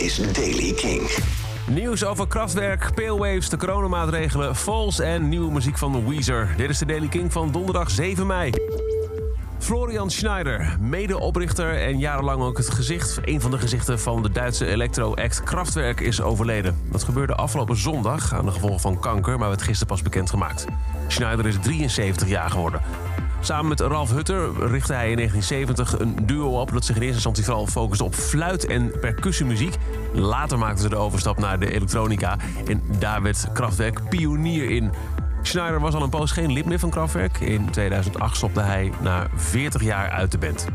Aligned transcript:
is 0.00 0.32
Daily 0.32 0.72
King. 0.72 1.10
Nieuws 1.68 2.04
over 2.04 2.26
Kraftwerk, 2.26 2.94
Pale 2.94 3.18
Waves, 3.18 3.48
de 3.48 3.56
coronamaatregelen, 3.56 4.56
Falls 4.56 5.00
en 5.00 5.28
nieuwe 5.28 5.52
muziek 5.52 5.78
van 5.78 6.08
Weezer. 6.08 6.54
Dit 6.56 6.70
is 6.70 6.78
de 6.78 6.86
Daily 6.86 7.08
King 7.08 7.32
van 7.32 7.52
donderdag 7.52 7.90
7 7.90 8.26
mei. 8.26 8.52
Florian 9.58 10.10
Schneider, 10.10 10.76
medeoprichter 10.80 11.80
en 11.80 11.98
jarenlang 11.98 12.42
ook 12.42 12.56
het 12.56 12.70
gezicht, 12.70 13.18
een 13.24 13.40
van 13.40 13.50
de 13.50 13.58
gezichten 13.58 14.00
van 14.00 14.22
de 14.22 14.30
Duitse 14.30 14.66
electro-act 14.66 15.42
Kraftwerk, 15.42 16.00
is 16.00 16.20
overleden. 16.20 16.76
Dat 16.90 17.02
gebeurde 17.02 17.34
afgelopen 17.34 17.76
zondag 17.76 18.34
aan 18.34 18.44
de 18.44 18.52
gevolgen 18.52 18.80
van 18.80 19.00
kanker, 19.00 19.38
maar 19.38 19.48
werd 19.48 19.62
gisteren 19.62 19.86
pas 19.86 20.02
bekendgemaakt. 20.02 20.64
Schneider 21.08 21.46
is 21.46 21.56
73 21.62 22.28
jaar 22.28 22.50
geworden. 22.50 22.80
Samen 23.42 23.68
met 23.68 23.80
Ralf 23.80 24.10
Hutter 24.10 24.66
richtte 24.66 24.92
hij 24.92 25.10
in 25.10 25.16
1970 25.16 25.98
een 25.98 26.26
duo 26.26 26.60
op 26.60 26.72
dat 26.72 26.84
zich 26.84 26.96
in 26.96 27.00
eerste 27.02 27.14
instantie 27.14 27.44
vooral 27.44 27.66
focuste 27.66 28.04
op 28.04 28.14
fluit- 28.14 28.66
en 28.66 28.92
percussiemuziek. 29.00 29.76
Later 30.12 30.58
maakten 30.58 30.82
ze 30.82 30.88
de 30.88 30.96
overstap 30.96 31.38
naar 31.38 31.60
de 31.60 31.72
elektronica 31.72 32.36
en 32.66 32.82
daar 32.98 33.22
werd 33.22 33.52
Kraftwerk 33.52 34.08
pionier 34.08 34.70
in. 34.70 34.90
Schneider 35.42 35.80
was 35.80 35.94
al 35.94 36.02
een 36.02 36.10
poos 36.10 36.30
geen 36.30 36.52
lid 36.52 36.64
meer 36.64 36.78
van 36.78 36.90
Kraftwerk. 36.90 37.40
In 37.40 37.70
2008 37.70 38.36
stopte 38.36 38.60
hij 38.60 38.92
na 39.00 39.26
40 39.34 39.82
jaar 39.82 40.10
uit 40.10 40.32
de 40.32 40.38
band. 40.38 40.66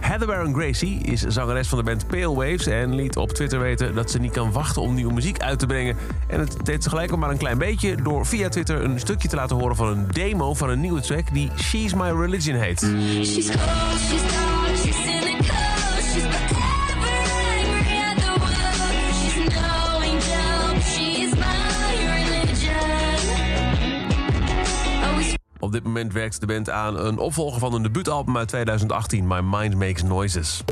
Heather 0.00 0.26
Baron 0.26 0.54
Gracie 0.54 0.98
is 0.98 1.20
zangeres 1.20 1.68
van 1.68 1.78
de 1.78 1.84
band 1.84 2.06
Pale 2.06 2.34
Waves 2.34 2.66
en 2.66 2.94
liet 2.94 3.16
op 3.16 3.32
Twitter 3.32 3.60
weten 3.60 3.94
dat 3.94 4.10
ze 4.10 4.18
niet 4.18 4.32
kan 4.32 4.52
wachten 4.52 4.82
om 4.82 4.94
nieuwe 4.94 5.12
muziek 5.12 5.38
uit 5.38 5.58
te 5.58 5.66
brengen. 5.66 5.96
En 6.26 6.40
het 6.40 6.56
deed 6.64 6.82
ze 6.82 6.88
gelijk 6.88 7.10
al 7.10 7.18
maar 7.18 7.30
een 7.30 7.36
klein 7.36 7.58
beetje 7.58 7.94
door 8.02 8.26
via 8.26 8.48
Twitter 8.48 8.84
een 8.84 8.98
stukje 8.98 9.28
te 9.28 9.36
laten 9.36 9.56
horen 9.56 9.76
van 9.76 9.88
een 9.88 10.06
demo 10.10 10.54
van 10.54 10.70
een 10.70 10.80
nieuwe 10.80 11.00
track 11.00 11.32
die 11.32 11.50
She's 11.58 11.94
My 11.94 12.10
Religion 12.10 12.56
heet. 12.56 12.80
Op 25.72 25.78
dit 25.78 25.86
moment 25.86 26.12
werkt 26.12 26.40
de 26.40 26.46
band 26.46 26.70
aan 26.70 26.98
een 26.98 27.18
opvolger 27.18 27.58
van 27.60 27.74
een 27.74 27.82
debuutalbum 27.82 28.36
uit 28.36 28.48
2018, 28.48 29.26
My 29.26 29.40
Mind 29.40 29.74
Makes 29.74 30.02
Noises. 30.02 30.64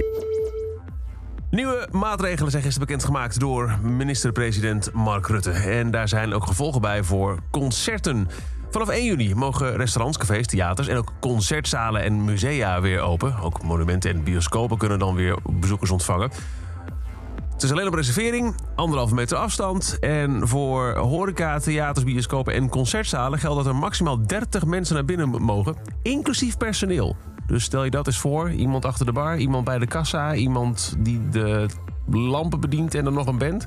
Nieuwe 1.50 1.88
maatregelen 1.90 2.50
zijn 2.50 2.62
gisteren 2.62 2.88
bekendgemaakt 2.88 3.40
door 3.40 3.78
minister-president 3.82 4.92
Mark 4.92 5.26
Rutte. 5.26 5.50
En 5.50 5.90
daar 5.90 6.08
zijn 6.08 6.34
ook 6.34 6.46
gevolgen 6.46 6.80
bij 6.80 7.02
voor 7.02 7.38
concerten. 7.50 8.28
Vanaf 8.70 8.88
1 8.88 9.04
juni 9.04 9.34
mogen 9.34 9.76
restaurants, 9.76 10.18
cafés, 10.18 10.46
theaters 10.46 10.88
en 10.88 10.96
ook 10.96 11.12
concertzalen 11.20 12.02
en 12.02 12.24
musea 12.24 12.80
weer 12.80 13.00
open. 13.00 13.38
Ook 13.38 13.62
monumenten 13.62 14.10
en 14.10 14.24
bioscopen 14.24 14.78
kunnen 14.78 14.98
dan 14.98 15.14
weer 15.14 15.36
bezoekers 15.42 15.90
ontvangen. 15.90 16.30
Het 17.60 17.68
is 17.70 17.74
alleen 17.74 17.90
op 17.90 17.94
reservering, 17.94 18.54
anderhalve 18.74 19.14
meter 19.14 19.36
afstand. 19.36 19.98
En 19.98 20.48
voor 20.48 20.96
horeca, 20.96 21.58
theaters, 21.58 22.04
bioscopen 22.04 22.54
en 22.54 22.68
concertzalen 22.68 23.38
geldt 23.38 23.56
dat 23.56 23.66
er 23.66 23.76
maximaal 23.76 24.26
30 24.26 24.66
mensen 24.66 24.94
naar 24.94 25.04
binnen 25.04 25.28
mogen, 25.28 25.76
inclusief 26.02 26.56
personeel. 26.56 27.16
Dus 27.46 27.64
stel 27.64 27.84
je 27.84 27.90
dat 27.90 28.06
eens 28.06 28.18
voor: 28.18 28.50
iemand 28.50 28.84
achter 28.84 29.06
de 29.06 29.12
bar, 29.12 29.38
iemand 29.38 29.64
bij 29.64 29.78
de 29.78 29.86
kassa, 29.86 30.34
iemand 30.34 30.94
die 30.98 31.28
de 31.28 31.68
lampen 32.10 32.60
bedient 32.60 32.94
en 32.94 33.04
dan 33.04 33.14
nog 33.14 33.26
een 33.26 33.38
band. 33.38 33.66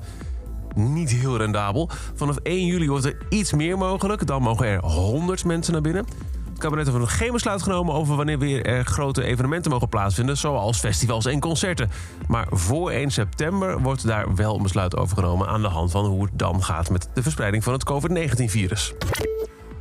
Niet 0.75 1.09
heel 1.09 1.37
rendabel. 1.37 1.89
Vanaf 2.13 2.37
1 2.37 2.65
juli 2.65 2.89
wordt 2.89 3.05
er 3.05 3.17
iets 3.29 3.53
meer 3.53 3.77
mogelijk. 3.77 4.27
Dan 4.27 4.41
mogen 4.41 4.65
er 4.65 4.85
100 4.85 5.45
mensen 5.45 5.73
naar 5.73 5.81
binnen. 5.81 6.05
Het 6.53 6.61
kabinet 6.61 6.85
heeft 6.85 6.99
nog 6.99 7.17
geen 7.17 7.31
besluit 7.31 7.61
genomen 7.61 7.93
over 7.93 8.15
wanneer 8.15 8.39
weer 8.39 8.65
er 8.65 8.85
grote 8.85 9.23
evenementen 9.23 9.71
mogen 9.71 9.89
plaatsvinden, 9.89 10.37
zoals 10.37 10.79
festivals 10.79 11.25
en 11.25 11.39
concerten. 11.39 11.89
Maar 12.27 12.47
voor 12.49 12.91
1 12.91 13.11
september 13.11 13.81
wordt 13.81 14.07
daar 14.07 14.35
wel 14.35 14.55
een 14.55 14.63
besluit 14.63 14.97
over 14.97 15.15
genomen 15.15 15.47
aan 15.47 15.61
de 15.61 15.67
hand 15.67 15.91
van 15.91 16.05
hoe 16.05 16.23
het 16.23 16.39
dan 16.39 16.63
gaat 16.63 16.89
met 16.89 17.09
de 17.13 17.23
verspreiding 17.23 17.63
van 17.63 17.73
het 17.73 17.83
COVID-19-virus. 17.83 18.93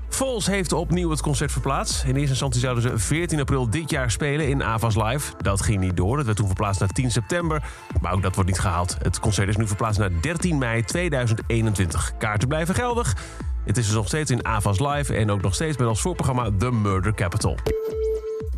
Vols 0.09 0.47
heeft 0.47 0.72
opnieuw 0.72 1.10
het 1.10 1.21
concert 1.21 1.53
verplaatst. 1.53 2.05
In 2.05 2.15
eerste 2.15 2.31
instantie 2.31 2.60
zouden 2.60 2.83
ze 2.83 2.99
14 2.99 3.41
april 3.41 3.71
dit 3.71 3.91
jaar 3.91 4.10
spelen 4.10 4.49
in 4.49 4.62
Avas 4.62 4.97
Live. 4.97 5.33
Dat 5.43 5.62
ging 5.62 5.81
niet 5.81 5.97
door. 5.97 6.16
Dat 6.16 6.25
werd 6.25 6.37
toen 6.37 6.47
verplaatst 6.47 6.81
naar 6.81 6.89
10 6.89 7.10
september. 7.10 7.62
Maar 8.00 8.12
ook 8.12 8.22
dat 8.22 8.34
wordt 8.34 8.50
niet 8.50 8.60
gehaald. 8.60 8.97
Het 9.03 9.21
concert 9.21 9.49
is 9.49 9.56
nu 9.56 9.66
verplaatst 9.66 9.99
naar 9.99 10.10
13 10.21 10.59
mei 10.59 10.84
2021. 10.84 12.12
Kaarten 12.19 12.49
blijven 12.49 12.75
geldig. 12.75 13.16
Het 13.65 13.77
is 13.77 13.87
dus 13.87 13.95
nog 13.95 14.06
steeds 14.06 14.31
in 14.31 14.45
Avas 14.45 14.81
Live 14.81 15.15
en 15.15 15.31
ook 15.31 15.43
nog 15.43 15.55
steeds 15.55 15.77
met 15.77 15.89
als 15.89 16.00
voorprogramma 16.00 16.50
The 16.59 16.71
Murder 16.71 17.15
Capital. 17.15 17.56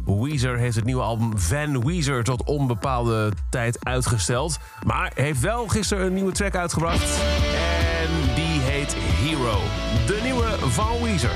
Weezer 0.04 0.58
heeft 0.58 0.76
het 0.76 0.84
nieuwe 0.84 1.02
album 1.02 1.38
Van 1.38 1.86
Weezer 1.86 2.24
tot 2.24 2.44
onbepaalde 2.44 3.32
tijd 3.50 3.84
uitgesteld. 3.84 4.58
Maar 4.86 5.12
heeft 5.14 5.40
wel 5.40 5.68
gisteren 5.68 6.06
een 6.06 6.14
nieuwe 6.14 6.32
track 6.32 6.56
uitgebracht. 6.56 7.18
En 8.02 8.34
die 8.34 8.60
heet 8.60 8.94
Hero. 8.94 9.58
De 10.06 10.20
nieuwe 10.22 10.70
van 10.70 11.02
Weezer. 11.02 11.32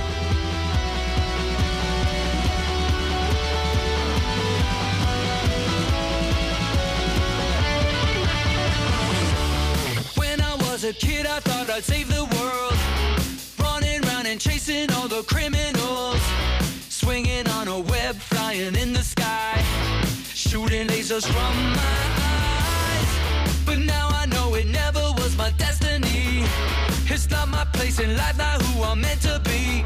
A 10.79 10.93
kid, 10.93 11.27
I 11.27 11.41
thought 11.41 11.69
I'd 11.69 11.85
save 11.85 12.09
the 12.09 12.25
world. 12.37 12.88
And 14.31 14.39
chasing 14.39 14.93
all 14.93 15.09
the 15.09 15.23
criminals. 15.23 16.21
Swinging 16.91 17.49
on 17.49 17.67
a 17.67 17.79
web, 17.79 18.15
flying 18.15 18.77
in 18.77 18.93
the 18.93 19.03
sky. 19.03 19.65
Shooting 20.35 20.87
lasers 20.87 21.25
from 21.25 21.55
my 21.81 21.99
eyes. 22.37 23.11
But 23.65 23.79
now 23.79 24.09
I 24.11 24.27
know 24.27 24.55
it 24.55 24.67
never 24.67 25.01
was 25.17 25.35
my 25.39 25.51
destiny. 25.53 26.45
It's 27.09 27.31
not 27.31 27.49
my 27.49 27.65
place 27.73 28.01
in 28.01 28.19
life, 28.19 28.37
not 28.37 28.61
who 28.61 28.83
I'm 28.83 29.01
meant 29.01 29.23
to 29.23 29.41
be. 29.45 29.83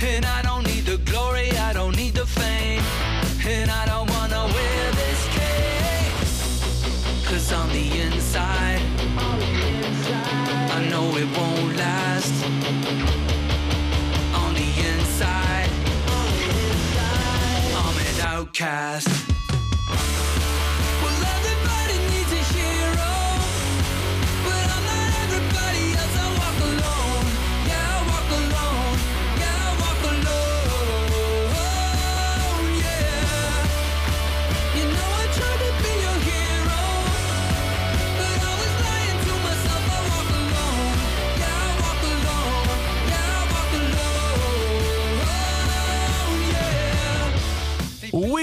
And 0.00 0.24
I 0.24 0.40
don't 0.40 0.66
need 0.66 0.86
the 0.86 0.96
glory, 1.10 1.50
I 1.58 1.74
don't 1.74 1.94
need 1.94 2.14
the 2.14 2.24
fame. 2.24 2.82
And 3.46 3.70
I 3.70 3.84
don't 3.84 4.08
wanna 4.08 4.42
wear 4.54 4.92
this 5.02 5.20
cape. 5.36 6.14
Cause 7.28 7.52
on 7.52 7.68
the 7.74 8.00
inside, 8.00 8.80
I 10.72 10.88
know 10.88 11.14
it 11.18 11.28
won't 11.36 11.76
last. 11.76 13.45
The 14.56 14.62
inside, 14.62 15.68
I'm 17.76 17.96
an 17.98 18.20
outcast. 18.22 19.08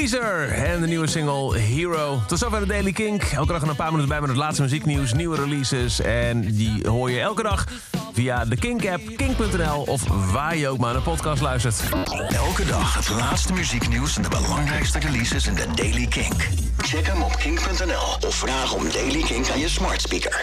En 0.03 0.81
de 0.81 0.87
nieuwe 0.87 1.07
single 1.07 1.57
Hero. 1.57 2.21
Tot 2.27 2.39
zover 2.39 2.59
de 2.59 2.65
Daily 2.65 2.91
Kink. 2.91 3.23
Elke 3.23 3.51
dag 3.51 3.61
een 3.61 3.75
paar 3.75 3.89
minuten 3.91 4.09
bij 4.09 4.19
met 4.19 4.29
het 4.29 4.37
laatste 4.37 4.61
muzieknieuws, 4.61 5.13
nieuwe 5.13 5.35
releases. 5.35 6.01
En 6.01 6.41
die 6.55 6.89
hoor 6.89 7.11
je 7.11 7.19
elke 7.19 7.43
dag 7.43 7.65
via 8.13 8.45
de 8.45 8.55
Kink-app, 8.55 9.01
kink.nl 9.15 9.81
of 9.81 10.03
waar 10.31 10.55
je 10.55 10.67
ook 10.67 10.77
maar 10.77 10.93
naar 10.93 11.01
podcast 11.01 11.41
luistert. 11.41 11.75
Elke 12.35 12.65
dag 12.65 12.95
het 12.95 13.09
laatste 13.09 13.53
muzieknieuws 13.53 14.15
en 14.15 14.21
de 14.21 14.29
belangrijkste 14.29 14.99
releases 14.99 15.47
in 15.47 15.55
de 15.55 15.65
Daily 15.75 16.07
King. 16.07 16.33
Check 16.77 17.07
hem 17.07 17.21
op 17.21 17.35
kink.nl 17.35 18.27
of 18.27 18.35
vraag 18.35 18.73
om 18.73 18.91
Daily 18.91 19.21
King 19.21 19.49
aan 19.49 19.59
je 19.59 19.69
smart 19.69 20.01
speaker. 20.01 20.41